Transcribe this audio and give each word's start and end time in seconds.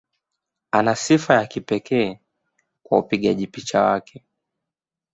Ana 0.71 0.95
sifa 0.95 1.33
ya 1.33 1.45
kipekee 1.45 2.19
kwa 2.83 2.99
upigaji 2.99 3.47
picha 3.47 3.81
wake. 3.81 4.25